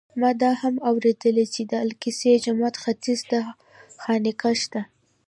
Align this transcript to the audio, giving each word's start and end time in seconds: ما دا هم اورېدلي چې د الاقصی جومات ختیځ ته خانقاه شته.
ما 0.21 0.31
دا 0.41 0.51
هم 0.61 0.75
اورېدلي 0.89 1.45
چې 1.53 1.61
د 1.71 1.71
الاقصی 1.83 2.31
جومات 2.45 2.75
ختیځ 2.83 3.19
ته 3.29 3.39
خانقاه 4.03 4.55
شته. 4.61 4.81